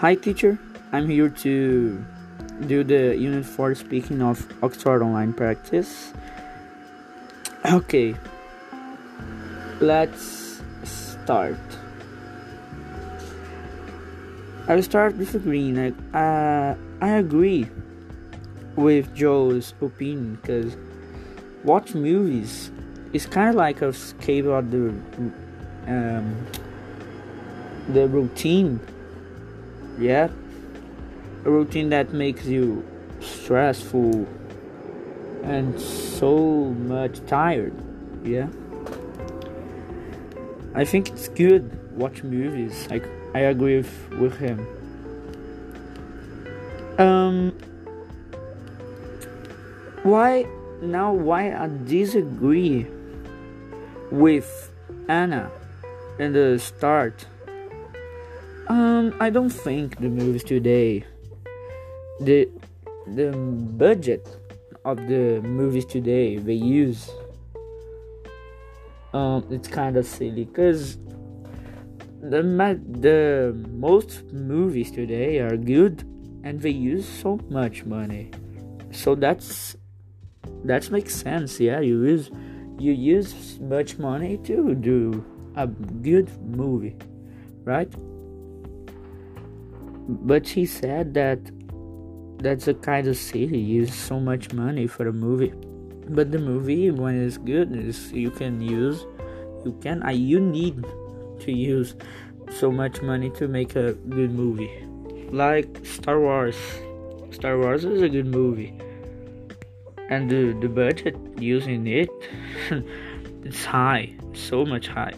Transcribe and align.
Hi, 0.00 0.14
teacher. 0.14 0.58
I'm 0.92 1.10
here 1.10 1.28
to 1.28 2.02
do 2.66 2.82
the 2.82 3.14
Unit 3.14 3.44
4 3.44 3.74
speaking 3.74 4.22
of 4.22 4.40
Oxford 4.62 5.02
Online 5.02 5.34
Practice. 5.34 6.14
Okay, 7.70 8.16
let's 9.78 10.62
start. 10.84 11.60
I'll 14.68 14.82
start 14.82 15.18
with. 15.18 15.36
I, 15.36 15.92
uh, 16.16 16.76
I 17.02 17.08
agree 17.18 17.68
with 18.76 19.14
Joe's 19.14 19.74
opinion 19.82 20.38
because 20.40 20.78
watch 21.62 21.94
movies 21.94 22.70
is 23.12 23.26
kind 23.26 23.50
of 23.50 23.56
like 23.56 23.82
a 23.82 23.88
escape 23.88 24.46
of 24.46 24.70
the 24.70 24.94
um, 25.86 26.46
the 27.90 28.08
routine 28.08 28.80
yeah? 29.98 30.28
A 31.44 31.50
routine 31.50 31.88
that 31.90 32.12
makes 32.12 32.46
you 32.46 32.84
stressful 33.20 34.26
and 35.42 35.80
so 35.80 36.74
much 36.86 37.24
tired. 37.26 37.74
Yeah? 38.24 38.48
I 40.74 40.84
think 40.84 41.08
it's 41.08 41.28
good 41.28 41.96
watch 41.96 42.22
movies. 42.22 42.86
I, 42.90 43.00
I 43.34 43.40
agree 43.40 43.78
with, 43.78 44.10
with 44.18 44.38
him. 44.38 44.66
Um 46.98 47.52
why 50.02 50.46
now 50.80 51.12
why 51.12 51.52
i 51.52 51.68
disagree 51.84 52.86
with 54.10 54.72
anna 55.08 55.50
in 56.18 56.32
the 56.32 56.58
start 56.58 57.26
um, 58.70 59.14
I 59.18 59.30
don't 59.30 59.50
think 59.50 59.98
the 59.98 60.08
movies 60.08 60.44
today, 60.44 61.04
the 62.20 62.48
the 63.06 63.32
budget 63.32 64.24
of 64.84 64.96
the 65.08 65.40
movies 65.42 65.84
today 65.84 66.38
they 66.38 66.54
use, 66.54 67.10
um, 69.12 69.44
it's 69.50 69.66
kind 69.66 69.96
of 69.96 70.06
silly 70.06 70.44
because 70.44 70.98
the 72.22 72.42
the 73.00 73.52
most 73.72 74.22
movies 74.32 74.92
today 74.92 75.40
are 75.40 75.56
good 75.56 76.04
and 76.44 76.60
they 76.60 76.70
use 76.70 77.08
so 77.08 77.40
much 77.50 77.84
money, 77.84 78.30
so 78.92 79.16
that's 79.16 79.76
that 80.64 80.88
makes 80.92 81.12
sense. 81.12 81.58
Yeah, 81.58 81.80
you 81.80 82.04
use 82.04 82.30
you 82.78 82.92
use 82.92 83.58
much 83.58 83.98
money 83.98 84.38
to 84.44 84.76
do 84.76 85.24
a 85.56 85.66
good 85.66 86.30
movie, 86.56 86.96
right? 87.64 87.92
But 90.08 90.46
she 90.46 90.66
said 90.66 91.14
that 91.14 91.38
that's 92.38 92.68
a 92.68 92.74
kind 92.74 93.06
of 93.06 93.16
silly 93.16 93.58
use 93.58 93.94
so 93.94 94.18
much 94.18 94.52
money 94.52 94.86
for 94.86 95.08
a 95.08 95.12
movie. 95.12 95.52
But 96.08 96.32
the 96.32 96.38
movie 96.38 96.90
when 96.90 97.20
it's 97.24 97.36
good 97.36 97.76
is 97.76 98.12
you 98.12 98.30
can 98.30 98.60
use 98.60 99.06
you 99.64 99.78
can 99.82 100.02
I 100.02 100.12
you 100.12 100.40
need 100.40 100.84
to 101.40 101.52
use 101.52 101.94
so 102.50 102.70
much 102.72 103.02
money 103.02 103.30
to 103.30 103.46
make 103.46 103.76
a 103.76 103.92
good 103.92 104.32
movie. 104.32 104.84
Like 105.30 105.84
Star 105.84 106.18
Wars. 106.18 106.56
Star 107.30 107.58
Wars 107.58 107.84
is 107.84 108.02
a 108.02 108.08
good 108.08 108.26
movie. 108.26 108.74
And 110.08 110.28
the, 110.28 110.56
the 110.60 110.68
budget 110.68 111.16
using 111.38 111.86
it 111.86 112.10
it's 113.44 113.64
high 113.64 114.12
so 114.34 114.64
much 114.64 114.88
high 114.88 115.14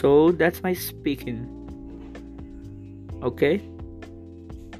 so 0.00 0.32
that's 0.32 0.62
my 0.62 0.72
speaking. 0.72 1.46
Okay? 3.22 3.60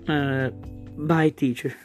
Uh, 0.08 0.48
bye 0.96 1.30
teacher 1.30 1.76